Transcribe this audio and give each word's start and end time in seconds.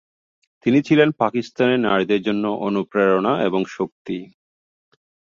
তিনি 0.65 0.79
ছিলেন 0.81 1.09
পাকিস্তানের 1.17 1.79
নারীদের 1.79 2.21
জন্য 2.21 2.45
অনুপ্রেরণা 2.61 3.33
এবং 3.43 3.61
শক্তি। 3.67 4.17